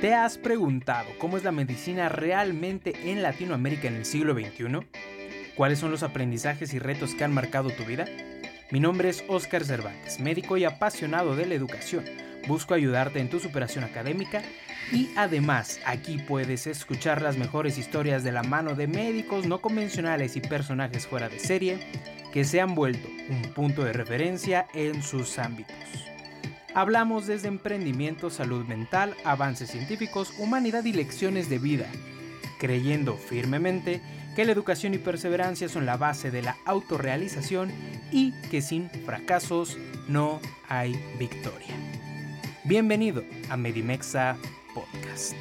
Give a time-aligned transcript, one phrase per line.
[0.00, 4.86] ¿Te has preguntado cómo es la medicina realmente en Latinoamérica en el siglo XXI?
[5.56, 8.04] ¿Cuáles son los aprendizajes y retos que han marcado tu vida?
[8.70, 12.04] Mi nombre es Oscar Cervantes, médico y apasionado de la educación.
[12.46, 14.42] Busco ayudarte en tu superación académica
[14.92, 20.36] y además aquí puedes escuchar las mejores historias de la mano de médicos no convencionales
[20.36, 21.78] y personajes fuera de serie
[22.34, 26.15] que se han vuelto un punto de referencia en sus ámbitos.
[26.76, 31.86] Hablamos desde emprendimiento, salud mental, avances científicos, humanidad y lecciones de vida,
[32.58, 34.02] creyendo firmemente
[34.36, 37.72] que la educación y perseverancia son la base de la autorrealización
[38.12, 41.74] y que sin fracasos no hay victoria.
[42.64, 44.36] Bienvenido a Medimexa
[44.74, 45.34] Podcast.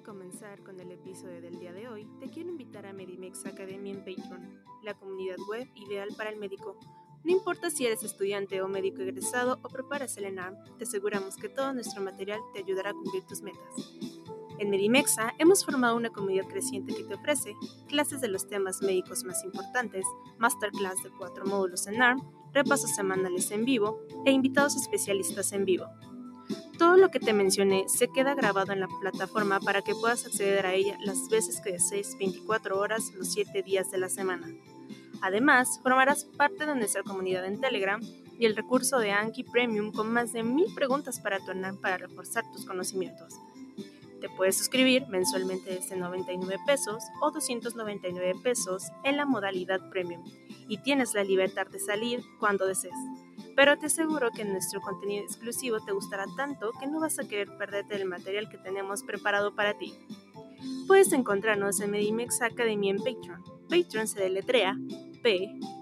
[0.00, 3.90] De comenzar con el episodio del día de hoy, te quiero invitar a Medimex Academy
[3.90, 6.78] en Patreon, la comunidad web ideal para el médico.
[7.22, 11.48] No importa si eres estudiante o médico egresado o preparas el ENARM, te aseguramos que
[11.48, 13.74] todo nuestro material te ayudará a cumplir tus metas.
[14.58, 17.54] En Medimexa hemos formado una comunidad creciente que te ofrece
[17.88, 20.06] clases de los temas médicos más importantes,
[20.38, 22.22] masterclass de cuatro módulos en ARM,
[22.52, 25.86] repasos semanales en vivo e invitados especialistas en vivo.
[26.80, 30.64] Todo lo que te mencioné se queda grabado en la plataforma para que puedas acceder
[30.64, 34.48] a ella las veces que desees 24 horas los 7 días de la semana.
[35.20, 38.00] Además, formarás parte de nuestra comunidad en Telegram
[38.38, 41.52] y el recurso de Anki Premium con más de mil preguntas para tu
[41.82, 43.34] para reforzar tus conocimientos.
[44.22, 50.24] Te puedes suscribir mensualmente desde 99 pesos o 299 pesos en la modalidad Premium
[50.66, 52.96] y tienes la libertad de salir cuando desees.
[53.60, 57.58] Pero te aseguro que nuestro contenido exclusivo te gustará tanto que no vas a querer
[57.58, 59.92] perderte el material que tenemos preparado para ti.
[60.86, 63.44] Puedes encontrarnos en Medimex Academy en Patreon.
[63.68, 64.78] Patreon se deletrea
[65.22, 65.76] P-A-T-R-E-O-N.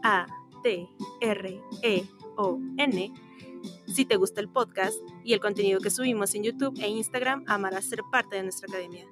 [3.87, 7.85] Si te gusta el podcast y el contenido que subimos en YouTube e Instagram, amarás
[7.85, 9.07] ser parte de nuestra academia.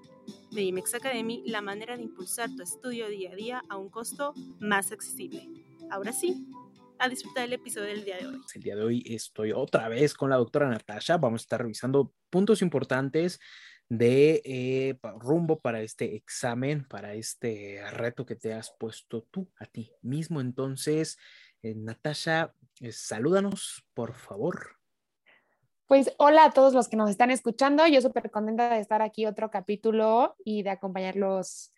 [0.50, 4.90] Medimex Academy, la manera de impulsar tu estudio día a día a un costo más
[4.90, 5.48] accesible.
[5.88, 6.44] Ahora sí,
[6.98, 8.40] a disfrutar del episodio del día de hoy.
[8.54, 11.16] El día de hoy estoy otra vez con la doctora Natasha.
[11.16, 13.40] Vamos a estar revisando puntos importantes
[13.88, 19.66] de eh, rumbo para este examen, para este reto que te has puesto tú a
[19.66, 20.40] ti mismo.
[20.40, 21.18] Entonces,
[21.62, 24.76] eh, Natasha, eh, salúdanos, por favor.
[25.86, 27.86] Pues hola a todos los que nos están escuchando.
[27.86, 31.72] Yo súper contenta de estar aquí otro capítulo y de acompañarlos.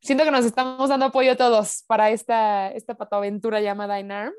[0.00, 4.32] Siento que nos estamos dando apoyo todos para esta, esta patoaventura llamada INARM.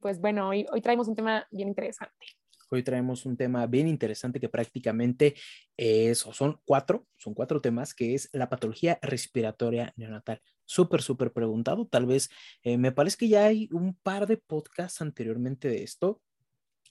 [0.00, 2.26] Pues bueno, hoy, hoy traemos un tema bien interesante.
[2.68, 5.36] Hoy traemos un tema bien interesante que prácticamente
[5.76, 10.42] es, son cuatro, son cuatro temas, que es la patología respiratoria neonatal.
[10.64, 11.86] Súper, súper preguntado.
[11.86, 12.28] Tal vez,
[12.62, 16.20] eh, me parece que ya hay un par de podcasts anteriormente de esto,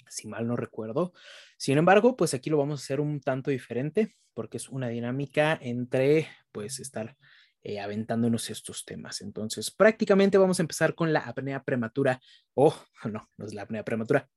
[0.07, 1.11] si mal no recuerdo.
[1.57, 5.57] Sin embargo, pues aquí lo vamos a hacer un tanto diferente porque es una dinámica
[5.61, 7.17] entre, pues, estar
[7.67, 9.21] eh, aventándonos estos temas.
[9.21, 12.21] Entonces, prácticamente vamos a empezar con la apnea prematura.
[12.53, 12.75] Oh,
[13.11, 14.29] no, no es la apnea prematura,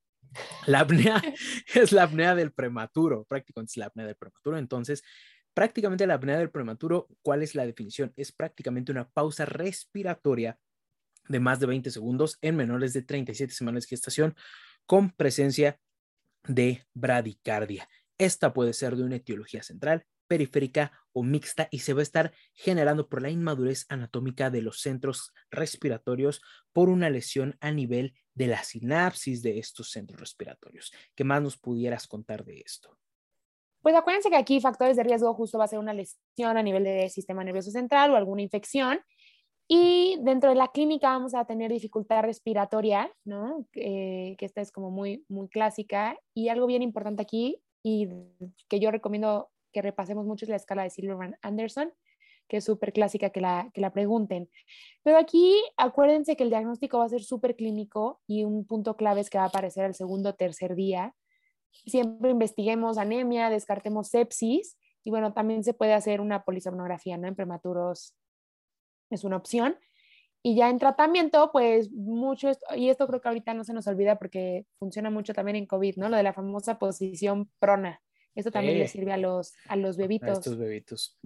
[0.65, 1.21] la apnea
[1.75, 4.57] es la apnea del prematuro, prácticamente es la apnea del prematuro.
[4.57, 5.03] Entonces,
[5.53, 8.11] prácticamente la apnea del prematuro, ¿cuál es la definición?
[8.15, 10.57] Es prácticamente una pausa respiratoria
[11.27, 14.35] de más de 20 segundos en menores de 37 semanas de gestación
[14.87, 15.79] con presencia
[16.47, 17.87] de bradicardia.
[18.17, 20.91] Esta puede ser de una etiología central, periférica
[21.23, 26.41] mixta y se va a estar generando por la inmadurez anatómica de los centros respiratorios
[26.73, 30.91] por una lesión a nivel de la sinapsis de estos centros respiratorios.
[31.15, 32.97] ¿Qué más nos pudieras contar de esto?
[33.81, 36.83] Pues acuérdense que aquí factores de riesgo justo va a ser una lesión a nivel
[36.83, 38.99] del sistema nervioso central o alguna infección.
[39.67, 43.67] Y dentro de la clínica vamos a tener dificultad respiratoria, ¿no?
[43.71, 46.17] que esta es como muy, muy clásica.
[46.33, 48.09] Y algo bien importante aquí y
[48.67, 51.91] que yo recomiendo que repasemos mucho es la escala de Silverman Anderson,
[52.47, 54.49] que es súper clásica que la, que la pregunten.
[55.03, 59.21] Pero aquí acuérdense que el diagnóstico va a ser súper clínico y un punto clave
[59.21, 61.15] es que va a aparecer el segundo o tercer día.
[61.71, 67.27] Siempre investiguemos anemia, descartemos sepsis y bueno, también se puede hacer una polisomnografía, ¿no?
[67.27, 68.15] En prematuros
[69.09, 69.77] es una opción.
[70.41, 74.17] Y ya en tratamiento, pues mucho, y esto creo que ahorita no se nos olvida
[74.17, 76.09] porque funciona mucho también en COVID, ¿no?
[76.09, 78.01] Lo de la famosa posición prona.
[78.35, 80.29] Esto también le sirve a los, a los bebitos.
[80.29, 81.19] A estos bebitos.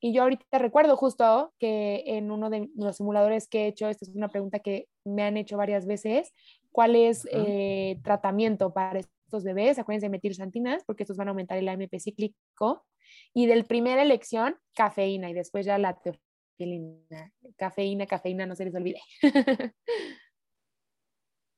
[0.00, 4.06] Y yo ahorita recuerdo justo que en uno de los simuladores que he hecho, esta
[4.06, 6.32] es una pregunta que me han hecho varias veces,
[6.72, 9.78] ¿cuál es eh, tratamiento para estos bebés?
[9.78, 12.86] Acuérdense de metir santinas porque estos van a aumentar el AMP cíclico.
[13.34, 17.32] Y del primera elección, cafeína y después ya la teofilina.
[17.56, 19.00] Cafeína, cafeína, no se les olvide.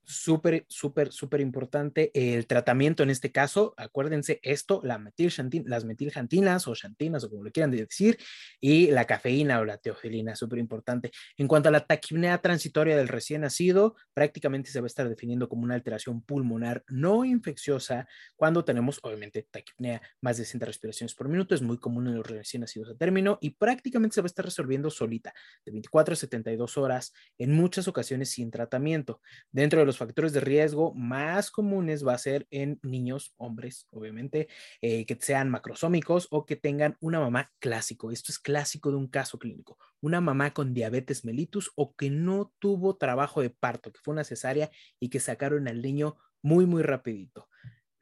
[0.04, 3.74] súper, súper, súper importante el tratamiento en este caso.
[3.76, 5.02] Acuérdense esto, la
[5.66, 8.18] las metilxantinas o xantinas o como lo quieran decir,
[8.60, 11.10] y la cafeína o la teofilina, súper importante.
[11.36, 15.48] En cuanto a la taquipnea transitoria del recién nacido, prácticamente se va a estar definiendo
[15.48, 18.06] como una alteración pulmonar no infecciosa
[18.36, 21.54] cuando tenemos, obviamente, taquipnea más de 60 respiraciones por minuto.
[21.54, 24.44] Es muy común en los recién nacidos a término y prácticamente se va a estar
[24.44, 25.32] resolviendo solita,
[25.64, 29.20] de 24 a 72 horas, en muchas ocasiones sin tratamiento.
[29.50, 34.48] Dentro de los factores de riesgo más comunes va a ser en niños, hombres, obviamente,
[34.80, 38.10] eh, que sean macrosómicos o que tengan una mamá clásico.
[38.10, 39.78] Esto es clásico de un caso clínico.
[40.00, 44.24] Una mamá con diabetes mellitus o que no tuvo trabajo de parto, que fue una
[44.24, 47.48] cesárea y que sacaron al niño muy, muy rapidito.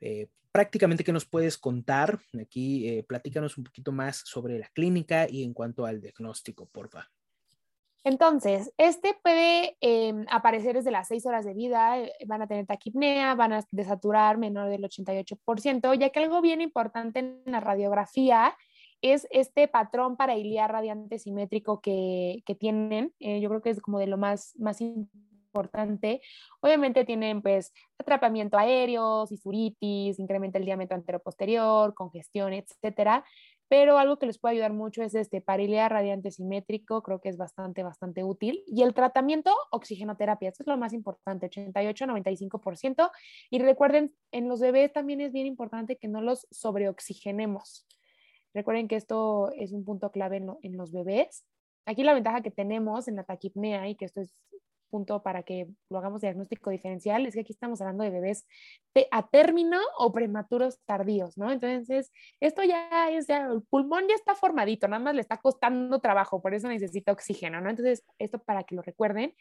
[0.00, 2.20] Eh, prácticamente, ¿qué nos puedes contar?
[2.40, 7.10] Aquí, eh, platícanos un poquito más sobre la clínica y en cuanto al diagnóstico, porfa.
[8.02, 12.67] Entonces, este puede em, aparecer desde las 6 horas de vida, eh, van a tener
[12.67, 18.56] taquipnea, van a desaturar menor del 88%, ya que algo bien importante en la radiografía
[19.02, 23.12] es este patrón para iliar radiante simétrico que, tienen.
[23.20, 26.20] Eh, yo creo que es como de lo más, más importante.
[26.61, 33.25] Obviamente tienen pues atrapamiento aéreo, sisuritis, incrementa el diámetro anteroposterior, congestión, etcétera.
[33.70, 37.37] Pero algo que les puede ayudar mucho es este parilia radiante simétrico, creo que es
[37.37, 38.64] bastante, bastante útil.
[38.67, 43.12] Y el tratamiento, oxigenoterapia, esto es lo más importante, 88-95%.
[43.49, 47.87] Y recuerden, en los bebés también es bien importante que no los sobreoxigenemos.
[48.52, 51.44] Recuerden que esto es un punto clave en, en los bebés.
[51.87, 54.34] Aquí la ventaja que tenemos en la taquipnea, y que esto es
[54.90, 58.46] punto para que lo hagamos diagnóstico diferencial es que aquí estamos hablando de bebés
[59.10, 61.50] a término o prematuros tardíos, ¿no?
[61.50, 66.00] Entonces, esto ya es, ya, el pulmón ya está formadito, nada más le está costando
[66.00, 67.70] trabajo, por eso necesita oxígeno, ¿no?
[67.70, 69.34] Entonces, esto para que lo recuerden.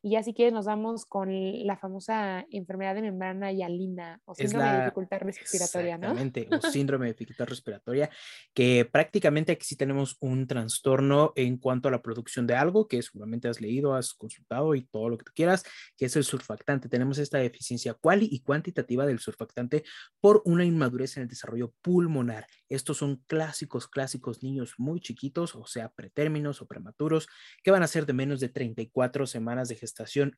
[0.00, 1.28] Y ya si quieres nos vamos con
[1.66, 6.12] la famosa enfermedad de membrana hialina o síndrome de dificultad respiratoria, ¿no?
[6.12, 8.08] Exactamente, o síndrome de dificultad respiratoria,
[8.54, 13.02] que prácticamente aquí sí tenemos un trastorno en cuanto a la producción de algo que
[13.02, 15.64] seguramente has leído, has consultado y todo lo que tú quieras,
[15.96, 16.88] que es el surfactante.
[16.88, 19.82] Tenemos esta deficiencia cuali y cuantitativa del surfactante
[20.20, 22.46] por una inmadurez en el desarrollo pulmonar.
[22.68, 27.26] Estos son clásicos, clásicos niños muy chiquitos, o sea, pretérminos o prematuros,
[27.64, 29.87] que van a ser de menos de 34 semanas de gestación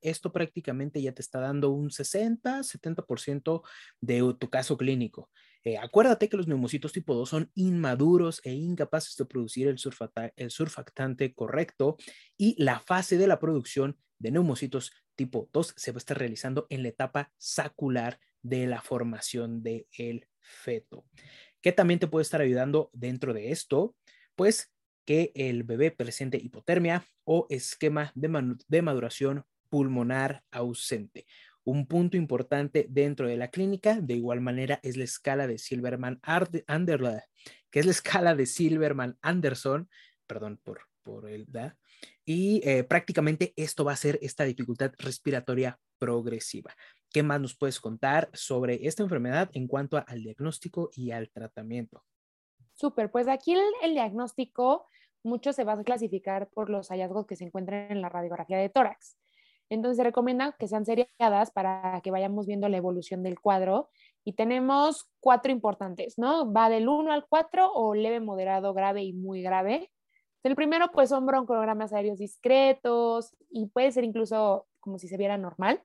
[0.00, 3.62] esto prácticamente ya te está dando un 60, 70%
[4.00, 5.30] de tu caso clínico.
[5.64, 9.76] Eh, acuérdate que los neumocitos tipo 2 son inmaduros e incapaces de producir el,
[10.36, 11.96] el surfactante correcto
[12.36, 16.66] y la fase de la producción de neumocitos tipo 2 se va a estar realizando
[16.70, 21.04] en la etapa sacular de la formación del el feto.
[21.60, 23.94] ¿Qué también te puede estar ayudando dentro de esto?
[24.34, 24.72] Pues
[25.10, 31.26] que el bebé presente hipotermia o esquema de, maduración pulmonar ausente.
[31.64, 36.20] Un punto importante dentro de la clínica, de igual manera, es la escala de Silverman
[36.22, 37.20] Anderson,
[37.72, 39.90] que es la escala de Silverman Anderson,
[40.28, 41.76] perdón por, por el da,
[42.24, 46.72] y eh, prácticamente esto va a ser esta dificultad respiratoria progresiva.
[47.12, 52.04] ¿Qué más nos puedes contar sobre esta enfermedad en cuanto al diagnóstico y al tratamiento?
[52.80, 54.88] Súper, pues aquí el, diagnóstico
[55.22, 58.68] mucho se va a clasificar por los hallazgos que se encuentran en la radiografía de
[58.68, 59.16] tórax.
[59.70, 63.88] Entonces se recomienda que sean seriadas para que vayamos viendo la evolución del cuadro.
[64.24, 66.52] Y tenemos cuatro importantes, ¿no?
[66.52, 69.90] Va del 1 al 4 o leve, moderado, grave y muy grave.
[70.42, 75.38] El primero, pues son broncogramas aéreos discretos y puede ser incluso como si se viera
[75.38, 75.82] normal.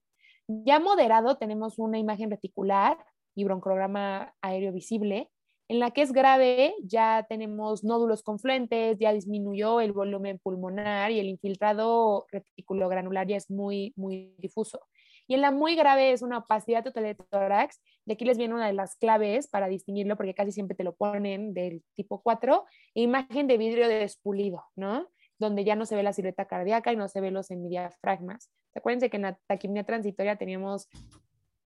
[0.47, 2.97] Ya moderado tenemos una imagen reticular
[3.35, 5.29] y broncograma aéreo visible.
[5.67, 11.19] En la que es grave, ya tenemos nódulos confluentes, ya disminuyó el volumen pulmonar y
[11.19, 14.79] el infiltrado reticulogranular ya es muy, muy difuso.
[15.27, 17.81] Y en la muy grave es una opacidad total de tórax.
[18.05, 20.95] De aquí les viene una de las claves para distinguirlo, porque casi siempre te lo
[20.95, 22.63] ponen del tipo 4.
[22.93, 25.09] Imagen de vidrio despulido, ¿no?
[25.39, 28.51] Donde ya no se ve la silueta cardíaca y no se ve los hemidiafragmas.
[28.75, 30.87] Acuérdense que en la taquimia transitoria teníamos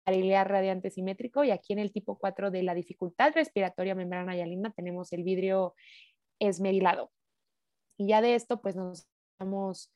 [0.05, 4.73] cariliar radiante simétrico y aquí en el tipo 4 de la dificultad respiratoria membrana hialina
[4.73, 5.75] tenemos el vidrio
[6.39, 7.13] esmerilado.
[7.97, 9.07] Y ya de esto pues nos
[9.39, 9.91] vamos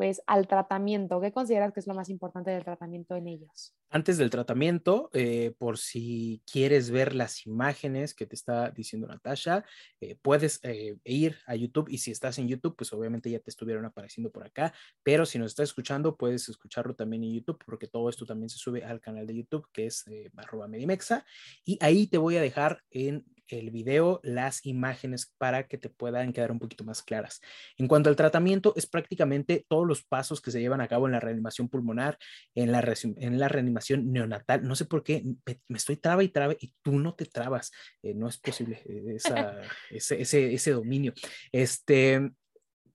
[0.00, 1.20] pues al tratamiento.
[1.20, 3.74] ¿Qué consideras que es lo más importante del tratamiento en ellos?
[3.90, 9.62] Antes del tratamiento, eh, por si quieres ver las imágenes que te está diciendo Natasha,
[10.00, 13.50] eh, puedes eh, ir a YouTube y si estás en YouTube, pues obviamente ya te
[13.50, 17.86] estuvieron apareciendo por acá, pero si nos estás escuchando, puedes escucharlo también en YouTube porque
[17.86, 20.06] todo esto también se sube al canal de YouTube que es
[20.38, 21.26] arroba Medimexa
[21.62, 23.26] y ahí te voy a dejar en
[23.58, 27.40] el video las imágenes para que te puedan quedar un poquito más claras.
[27.76, 31.12] En cuanto al tratamiento, es prácticamente todos los pasos que se llevan a cabo en
[31.12, 32.18] la reanimación pulmonar,
[32.54, 32.84] en la,
[33.16, 34.66] en la reanimación neonatal.
[34.66, 35.22] No sé por qué
[35.68, 37.70] me, estoy traba y traba y tú no te trabas.
[38.02, 39.16] Eh, no es posible eh,
[39.90, 41.12] ese, ese, ese dominio.
[41.52, 42.30] Este,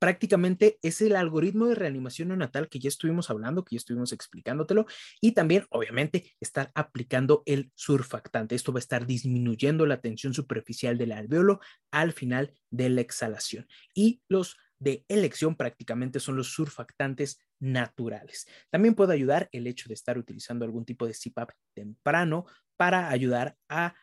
[0.05, 4.85] prácticamente es el algoritmo de reanimación neonatal que ya estuvimos hablando, que ya estuvimos explicándotelo,
[5.19, 8.53] y también, obviamente, estar aplicando el surfactante.
[8.53, 11.59] Esto va a estar disminuyendo la tensión superficial del alveolo
[11.89, 13.67] al final de la exhalación.
[13.95, 18.45] Y los de elección prácticamente son los surfactantes naturales.
[18.69, 22.45] También puede ayudar el hecho de estar utilizando algún tipo de CPAP temprano
[22.77, 23.95] para ayudar a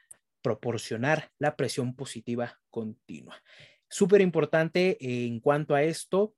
[0.43, 3.41] proporcionar la presión positiva continua.
[3.93, 4.97] Súper importante
[5.27, 6.35] en cuanto a esto,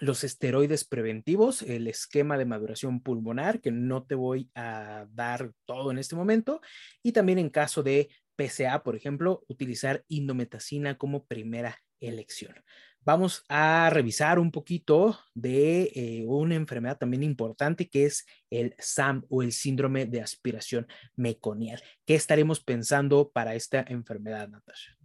[0.00, 5.90] los esteroides preventivos, el esquema de maduración pulmonar, que no te voy a dar todo
[5.90, 6.60] en este momento,
[7.02, 12.54] y también en caso de PCA, por ejemplo, utilizar indometacina como primera elección.
[13.00, 19.24] Vamos a revisar un poquito de eh, una enfermedad también importante que es el SAM
[19.30, 20.86] o el síndrome de aspiración
[21.16, 21.82] meconial.
[22.04, 24.98] ¿Qué estaremos pensando para esta enfermedad, Natasha?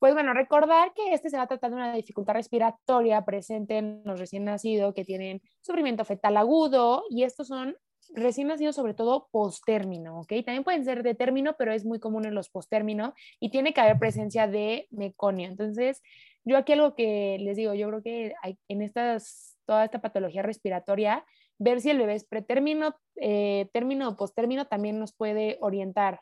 [0.00, 4.00] Pues bueno, recordar que este se va a tratar de una dificultad respiratoria presente en
[4.06, 7.76] los recién nacidos que tienen sufrimiento fetal agudo y estos son
[8.14, 10.32] recién nacidos sobre todo post-término, ¿ok?
[10.46, 13.82] También pueden ser de término, pero es muy común en los post-término y tiene que
[13.82, 15.46] haber presencia de meconio.
[15.48, 16.00] Entonces,
[16.44, 20.40] yo aquí algo que les digo, yo creo que hay, en estas, toda esta patología
[20.40, 21.26] respiratoria,
[21.58, 26.20] ver si el bebé es pretérmino, eh, término o post-término también nos puede orientar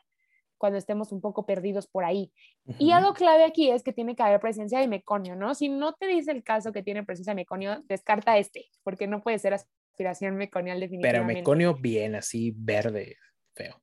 [0.59, 2.31] cuando estemos un poco perdidos por ahí.
[2.77, 5.55] Y algo clave aquí es que tiene que haber presencia de meconio, ¿no?
[5.55, 9.21] Si no te dice el caso que tiene presencia de meconio, descarta este, porque no
[9.21, 11.25] puede ser aspiración meconial definitivamente.
[11.25, 13.15] Pero meconio bien, así verde,
[13.55, 13.81] feo.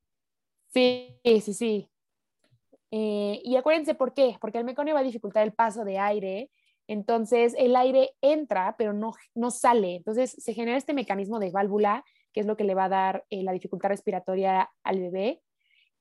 [0.68, 1.90] Sí, sí, sí.
[2.92, 6.50] Eh, y acuérdense por qué, porque el meconio va a dificultar el paso de aire,
[6.86, 9.96] entonces el aire entra, pero no, no sale.
[9.96, 13.24] Entonces se genera este mecanismo de válvula, que es lo que le va a dar
[13.30, 15.40] eh, la dificultad respiratoria al bebé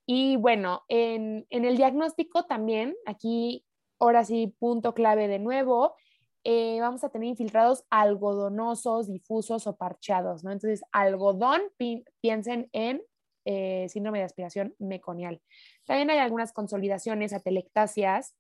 [0.06, 3.66] y bueno, en, el diagnóstico también, aquí
[4.00, 5.96] ahora sí, punto clave de nuevo,
[6.44, 10.52] eh, vamos a tener infiltrados algodonosos, difusos o parchados, ¿no?
[10.52, 11.62] Entonces, algodón,
[12.22, 13.02] piensen en
[13.46, 15.42] eh, síndrome de aspiración meconial.
[15.86, 18.36] También hay algunas consolidaciones, atelectasias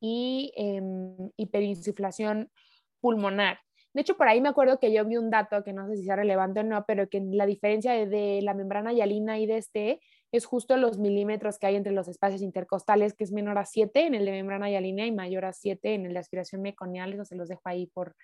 [0.00, 2.50] y em, hiperinsuflación
[3.00, 3.60] pulmonar.
[3.94, 6.04] De hecho, por ahí me acuerdo que yo vi un dato que no sé si
[6.04, 10.00] sea relevante o no, pero que la diferencia de, la membrana hialina y de este
[10.32, 14.06] es justo los milímetros que hay entre los espacios intercostales, que es menor a 7
[14.06, 17.12] en el de membrana hialina y mayor a 7 en el de aspiración meconial.
[17.12, 18.16] Eso se los dejo ahí por,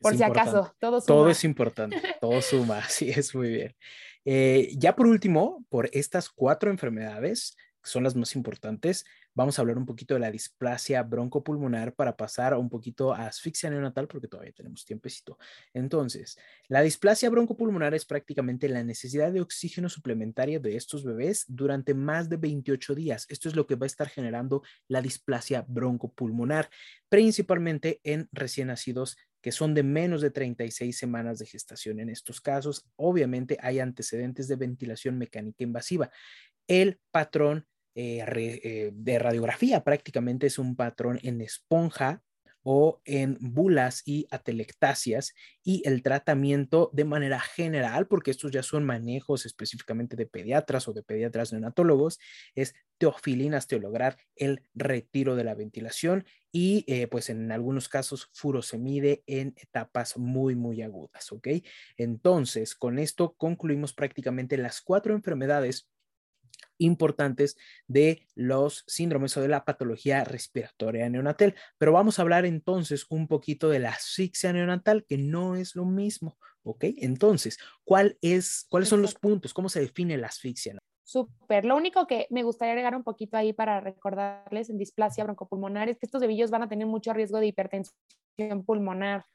[0.00, 0.74] por si acaso.
[0.78, 3.76] Todo, todo es importante, todo suma, así es muy bien.
[4.24, 9.62] Eh, ya por último, por estas cuatro enfermedades, que son las más importantes, Vamos a
[9.62, 14.28] hablar un poquito de la displasia broncopulmonar para pasar un poquito a asfixia neonatal porque
[14.28, 15.38] todavía tenemos tiempecito.
[15.72, 16.36] Entonces,
[16.68, 22.28] la displasia broncopulmonar es prácticamente la necesidad de oxígeno suplementario de estos bebés durante más
[22.28, 23.26] de 28 días.
[23.30, 26.68] Esto es lo que va a estar generando la displasia broncopulmonar,
[27.08, 31.98] principalmente en recién nacidos que son de menos de 36 semanas de gestación.
[31.98, 36.10] En estos casos, obviamente hay antecedentes de ventilación mecánica invasiva.
[36.68, 42.22] El patrón eh, eh, de radiografía prácticamente es un patrón en esponja
[42.64, 45.34] o en bulas y atelectasias
[45.64, 50.92] y el tratamiento de manera general, porque estos ya son manejos específicamente de pediatras o
[50.92, 52.18] de pediatras neonatólogos,
[52.54, 58.28] es teofilina hasta lograr el retiro de la ventilación y eh, pues en algunos casos
[58.32, 61.48] furosemide en etapas muy muy agudas, ¿ok?
[61.96, 65.88] Entonces, con esto concluimos prácticamente las cuatro enfermedades
[66.84, 71.54] importantes de los síndromes o de la patología respiratoria neonatal.
[71.78, 75.84] Pero vamos a hablar entonces un poquito de la asfixia neonatal, que no es lo
[75.84, 76.84] mismo, ¿ok?
[76.98, 79.54] Entonces, ¿cuál es, ¿cuáles son los puntos?
[79.54, 80.78] ¿Cómo se define la asfixia?
[81.04, 81.64] Súper.
[81.64, 85.98] Lo único que me gustaría agregar un poquito ahí para recordarles en displasia broncopulmonar es
[85.98, 87.92] que estos bebillos van a tener mucho riesgo de hipertensión
[88.64, 89.26] pulmonar.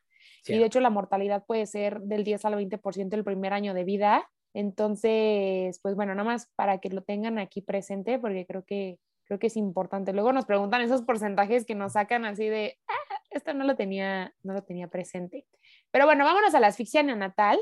[0.45, 3.83] Y de hecho la mortalidad puede ser del 10 al 20% el primer año de
[3.83, 8.97] vida entonces, pues bueno, nada más para que lo tengan aquí presente, porque creo que,
[9.25, 10.13] creo que es importante.
[10.13, 14.33] Luego nos preguntan esos porcentajes que nos sacan así de, ah, esto no lo tenía,
[14.41, 15.45] no lo tenía presente.
[15.91, 17.59] Pero bueno, vámonos a la asfixia neonatal,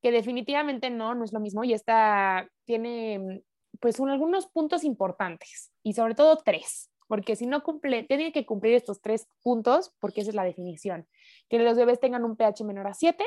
[0.00, 3.42] que definitivamente no, no es lo mismo y esta tiene
[3.78, 8.72] pues algunos puntos importantes y sobre todo tres, porque si no cumple, tiene que cumplir
[8.72, 11.06] estos tres puntos porque esa es la definición.
[11.50, 13.22] Que los bebés tengan un pH menor a 7,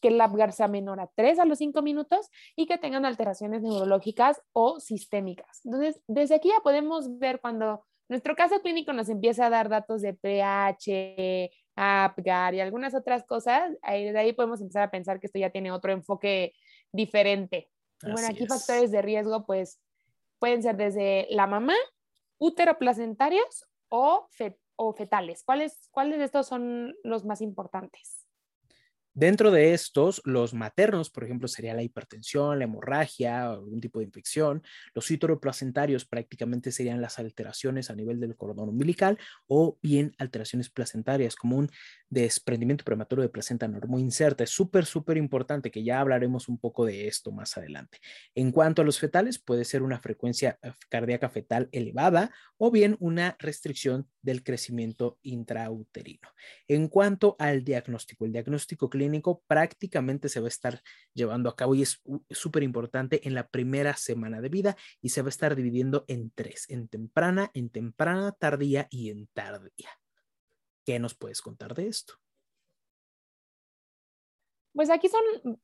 [0.00, 3.62] que el Apgar sea menor a 3 a los 5 minutos y que tengan alteraciones
[3.62, 5.60] neurológicas o sistémicas.
[5.64, 10.02] Entonces, desde aquí ya podemos ver cuando nuestro caso clínico nos empieza a dar datos
[10.02, 15.26] de pH, Apgar y algunas otras cosas, ahí, de ahí podemos empezar a pensar que
[15.26, 16.54] esto ya tiene otro enfoque
[16.90, 17.70] diferente.
[18.02, 19.78] bueno, aquí factores de riesgo, pues
[20.38, 21.74] pueden ser desde la mamá,
[22.38, 24.26] útero placentarios o,
[24.76, 25.42] o fetales.
[25.44, 28.25] ¿Cuáles, ¿Cuáles de estos son los más importantes?
[29.16, 34.04] Dentro de estos, los maternos, por ejemplo, sería la hipertensión, la hemorragia, algún tipo de
[34.04, 34.62] infección.
[34.92, 35.06] Los
[35.40, 41.56] placentarios prácticamente serían las alteraciones a nivel del cordón umbilical o bien alteraciones placentarias como
[41.56, 41.70] un
[42.10, 44.44] desprendimiento prematuro de placenta normo inserta.
[44.44, 48.00] Es súper, súper importante que ya hablaremos un poco de esto más adelante.
[48.34, 52.98] En cuanto a los fetales, puede ser una frecuencia eh, cardíaca fetal elevada o bien
[53.00, 56.28] una restricción del crecimiento intrauterino.
[56.66, 60.82] En cuanto al diagnóstico, el diagnóstico clínico prácticamente se va a estar
[61.14, 65.22] llevando a cabo y es súper importante en la primera semana de vida y se
[65.22, 69.90] va a estar dividiendo en tres, en temprana, en temprana, tardía y en tardía.
[70.84, 72.14] ¿Qué nos puedes contar de esto?
[74.72, 75.58] Pues aquí son,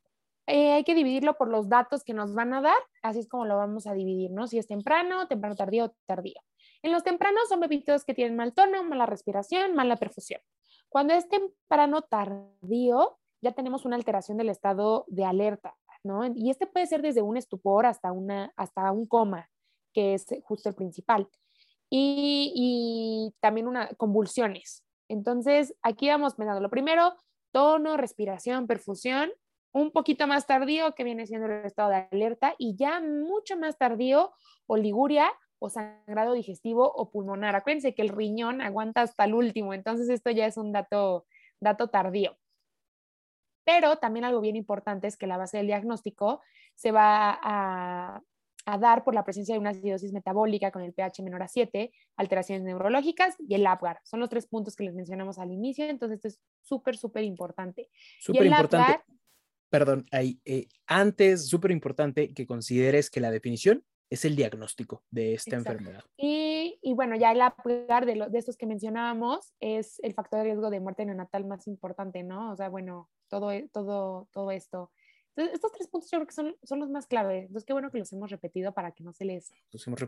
[0.47, 3.45] eh, hay que dividirlo por los datos que nos van a dar, así es como
[3.45, 4.47] lo vamos a dividir, ¿no?
[4.47, 6.41] Si es temprano, temprano, tardío tardío.
[6.83, 10.41] En los tempranos son bebitos que tienen mal tono, mala respiración, mala perfusión.
[10.89, 16.25] Cuando es temprano tardío, ya tenemos una alteración del estado de alerta, ¿no?
[16.35, 19.49] Y este puede ser desde un estupor hasta, una, hasta un coma,
[19.93, 21.29] que es justo el principal.
[21.89, 24.83] Y, también una, convulsiones.
[25.07, 27.15] Entonces, aquí vamos pensando, lo primero,
[27.51, 29.31] tono, respiración, perfusión,
[29.71, 33.77] un poquito más tardío, que viene siendo el estado de alerta, y ya mucho más
[33.77, 34.31] tardío,
[34.67, 35.31] oliguria
[35.63, 37.55] o sangrado digestivo o pulmonar.
[37.55, 41.25] Acuérdense que el riñón aguanta hasta el último, entonces esto ya es un dato,
[41.61, 42.37] dato tardío.
[43.63, 46.41] Pero también algo bien importante es que la base del diagnóstico
[46.75, 48.21] se va a,
[48.77, 52.65] dar por la presencia de una acidosis metabólica con el pH menor a 7, alteraciones
[52.65, 54.01] neurológicas y el APGAR.
[54.03, 57.89] Son los tres puntos que les mencionamos al inicio, entonces esto es súper, súper importante.
[58.19, 59.01] Súper importante.
[59.69, 65.33] Perdón, ahí, eh, antes, súper importante que consideres que la definición es el diagnóstico de
[65.33, 66.03] esta enfermedad.
[66.17, 70.45] Y, y, bueno, ya el APGAR de, de estos que mencionábamos es el factor de
[70.45, 72.51] riesgo de muerte neonatal más importante, ¿no?
[72.51, 74.91] O sea, bueno, todo, e, todo, todo esto.
[75.35, 77.43] Entonces, estos tres puntos yo creo que son, son los más claves.
[77.47, 79.51] Entonces, qué bueno que los hemos repetido para que no se les,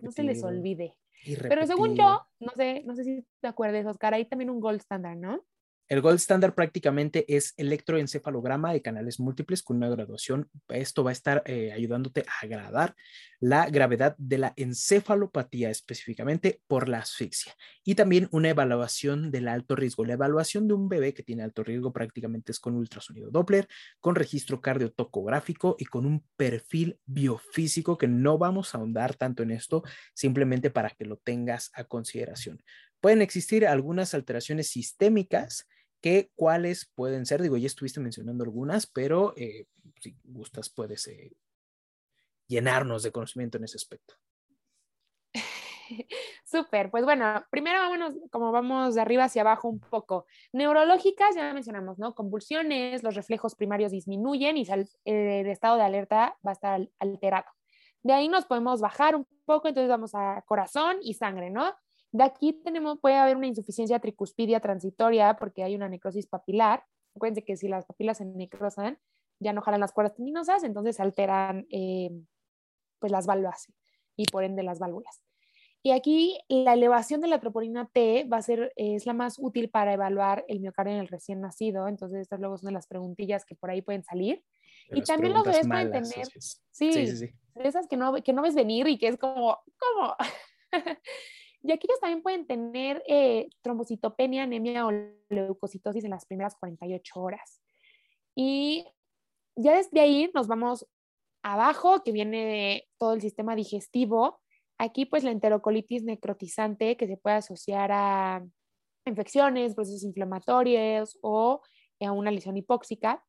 [0.02, 0.96] no se les olvide.
[1.42, 4.82] Pero según yo, no sé, no sé si te acuerdas, Oscar, hay también un gold
[4.82, 5.44] standard, ¿no?
[5.88, 10.50] El gold standard prácticamente es electroencefalograma de canales múltiples con una graduación.
[10.70, 12.96] Esto va a estar eh, ayudándote a agradar
[13.40, 19.76] la gravedad de la encefalopatía específicamente por la asfixia y también una evaluación del alto
[19.76, 20.06] riesgo.
[20.06, 23.68] La evaluación de un bebé que tiene alto riesgo prácticamente es con ultrasonido Doppler,
[24.00, 29.52] con registro cardiotocográfico y con un perfil biofísico que no vamos a ahondar tanto en
[29.52, 29.84] esto,
[30.16, 32.64] simplemente para que lo tengas a consideración.
[33.02, 35.68] Pueden existir algunas alteraciones sistémicas
[36.02, 39.66] que cuáles pueden ser, digo, ya estuviste mencionando algunas, pero eh,
[40.00, 41.36] si gustas puedes eh,
[42.48, 44.16] llenarnos de conocimiento en ese aspecto.
[46.46, 50.26] Súper, pues bueno, primero vámonos, como vamos de arriba hacia abajo un poco.
[50.54, 52.16] Neurológicas, ya mencionamos, ¿no?
[52.16, 54.66] Convulsiones, los reflejos primarios disminuyen y
[55.06, 57.46] el estado de alerta va a estar alterado.
[58.04, 61.76] De ahí nos podemos bajar un poco, entonces vamos a corazón y sangre, ¿no?
[62.16, 66.86] De aquí tenemos, puede haber una insuficiencia tricuspidia transitoria porque hay una necrosis papilar.
[67.14, 68.98] Acuérdense que si las papilas se necrosan,
[69.42, 72.10] ya no jalan las cuerdas tendinosas, entonces alteran eh,
[73.00, 73.68] pues las válvulas
[74.16, 75.22] y por ende las válvulas.
[75.84, 79.70] Y aquí la elevación de la troponina T va a ser, es la más útil
[79.70, 81.90] para evaluar el miocardio en el recién nacido.
[81.90, 84.42] Entonces, estas luego son de las preguntillas que por ahí pueden salir.
[84.90, 88.56] y también los bebés pueden tener, sí, sí, sí, esas que no, que no ves
[88.56, 90.16] venir y que es como, ¿cómo?
[91.66, 94.92] y aquí ellos también pueden tener eh, trombocitopenia, anemia o
[95.30, 97.62] leucocitosis en las primeras 48 horas.
[98.36, 98.86] Y
[99.56, 100.86] ya desde ahí nos vamos
[101.44, 104.42] abajo, que viene todo el sistema digestivo
[104.78, 108.46] Aquí pues la enterocolitis necrotizante que se puede asociar a
[109.06, 111.62] infecciones, procesos inflamatorios o
[112.02, 113.24] a una lesión hipóxica.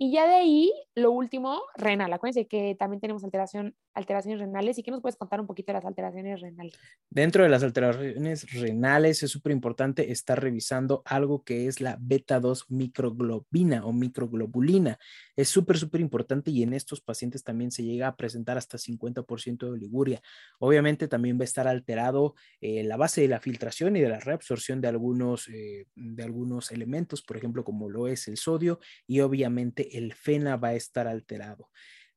[0.00, 2.12] Y ya de ahí, lo último, renal.
[2.12, 4.78] Acuérdense que también tenemos alteración, alteraciones renales.
[4.78, 6.74] ¿Y qué nos puedes contar un poquito de las alteraciones renales?
[7.10, 12.66] Dentro de las alteraciones renales es súper importante estar revisando algo que es la beta-2
[12.68, 15.00] microglobina o microglobulina.
[15.34, 19.66] Es súper, súper importante y en estos pacientes también se llega a presentar hasta 50%
[19.66, 20.20] de oliguria.
[20.60, 24.20] Obviamente también va a estar alterado eh, la base de la filtración y de la
[24.20, 29.20] reabsorción de algunos, eh, de algunos elementos, por ejemplo, como lo es el sodio y
[29.20, 31.70] obviamente el FENA va a estar alterado.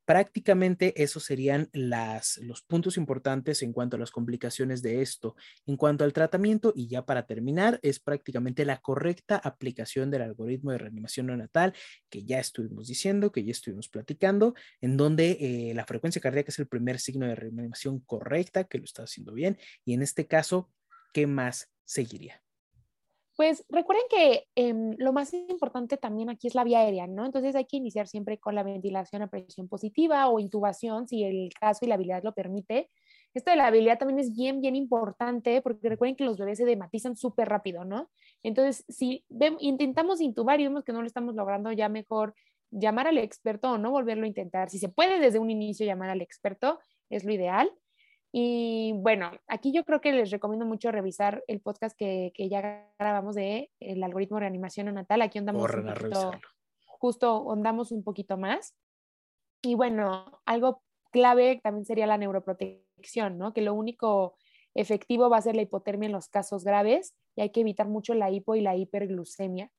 [0.03, 5.35] Prácticamente esos serían las, los puntos importantes en cuanto a las complicaciones de esto.
[5.65, 10.71] En cuanto al tratamiento, y ya para terminar, es prácticamente la correcta aplicación del algoritmo
[10.71, 11.73] de reanimación neonatal
[12.09, 16.59] que ya estuvimos diciendo, que ya estuvimos platicando, en donde eh, la frecuencia cardíaca es
[16.59, 20.71] el primer signo de reanimación correcta, que lo está haciendo bien, y en este caso,
[21.13, 22.41] ¿qué más seguiría?
[23.41, 27.25] Pues recuerden que em, lo más importante también aquí es la vía aérea, ¿no?
[27.25, 31.49] Entonces hay que iniciar siempre con la ventilación a presión positiva o intubación, si el
[31.59, 32.91] caso y la habilidad lo permite.
[33.33, 36.65] Esto de la habilidad también es bien, bien importante porque recuerden que los bebés se
[36.65, 38.11] dematizan súper rápido, ¿no?
[38.43, 39.25] Entonces, si
[39.59, 42.35] intentamos intubar y vemos que no lo estamos logrando, ya mejor
[42.69, 44.69] llamar al experto o no volverlo a intentar.
[44.69, 46.77] Si se puede desde un inicio llamar al experto,
[47.09, 47.71] es lo ideal.
[48.31, 52.89] Y bueno, aquí yo creo que les recomiendo mucho revisar el podcast que, que ya
[52.97, 55.21] grabamos de el algoritmo de reanimación natal.
[55.21, 56.31] Aquí andamos un poquito,
[56.85, 58.73] justo andamos un poquito más.
[59.61, 63.53] Y bueno, algo clave también sería la neuroprotección, ¿no?
[63.53, 64.35] Que lo único
[64.73, 68.13] efectivo va a ser la hipotermia en los casos graves y hay que evitar mucho
[68.13, 69.71] la hipo y la hiperglucemia.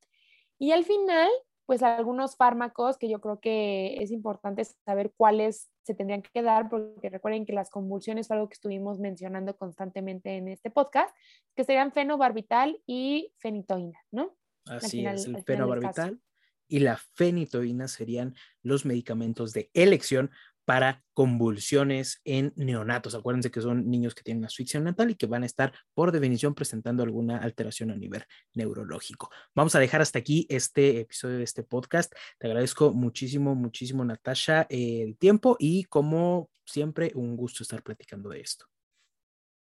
[0.59, 1.31] Y al final,
[1.73, 6.69] pues algunos fármacos que yo creo que es importante saber cuáles se tendrían que dar,
[6.69, 11.17] porque recuerden que las convulsiones fue algo que estuvimos mencionando constantemente en este podcast,
[11.57, 14.37] que serían fenobarbital y fenitoína, ¿no?
[14.67, 16.21] Así es, el fenobarbital
[16.69, 20.31] y la fenitoína serían los medicamentos de elección
[20.65, 23.15] para convulsiones en neonatos.
[23.15, 26.55] Acuérdense que son niños que tienen asfixia natal y que van a estar por definición
[26.55, 29.31] presentando alguna alteración a nivel neurológico.
[29.55, 32.13] Vamos a dejar hasta aquí este episodio de este podcast.
[32.39, 38.41] Te agradezco muchísimo, muchísimo, Natasha, el tiempo y como siempre, un gusto estar platicando de
[38.41, 38.67] esto.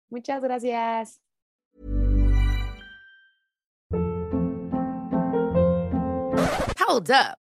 [0.08, 1.20] Muchas gracias.
[6.78, 7.45] Hold up.